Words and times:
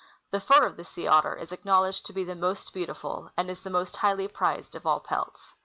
The 0.31 0.39
fur 0.39 0.65
of 0.65 0.77
the 0.77 0.83
sea 0.83 1.05
otter 1.05 1.35
is 1.35 1.51
acknowledged 1.51 2.07
to 2.07 2.11
be 2.13 2.23
the 2.23 2.33
most 2.33 2.73
beautiful, 2.73 3.29
and 3.37 3.51
is 3.51 3.59
the 3.61 3.69
most 3.69 3.97
highly 3.97 4.27
prized 4.27 4.73
of 4.73 4.87
all 4.87 4.99
pelts. 4.99 5.53